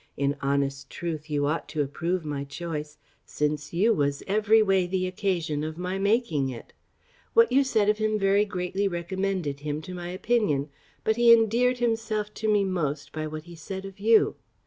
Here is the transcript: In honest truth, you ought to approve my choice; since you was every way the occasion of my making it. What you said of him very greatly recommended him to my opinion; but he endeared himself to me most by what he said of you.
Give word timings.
In 0.17 0.35
honest 0.41 0.89
truth, 0.89 1.29
you 1.29 1.45
ought 1.45 1.69
to 1.69 1.83
approve 1.83 2.25
my 2.25 2.43
choice; 2.43 2.97
since 3.23 3.71
you 3.71 3.93
was 3.93 4.23
every 4.25 4.63
way 4.63 4.87
the 4.87 5.05
occasion 5.05 5.63
of 5.63 5.77
my 5.77 5.99
making 5.99 6.49
it. 6.49 6.73
What 7.35 7.51
you 7.51 7.63
said 7.63 7.87
of 7.87 7.99
him 7.99 8.17
very 8.17 8.43
greatly 8.43 8.87
recommended 8.87 9.59
him 9.59 9.79
to 9.83 9.93
my 9.93 10.09
opinion; 10.09 10.69
but 11.03 11.17
he 11.17 11.31
endeared 11.31 11.77
himself 11.77 12.33
to 12.33 12.51
me 12.51 12.63
most 12.63 13.11
by 13.11 13.27
what 13.27 13.43
he 13.43 13.53
said 13.53 13.85
of 13.85 13.99
you. 13.99 14.37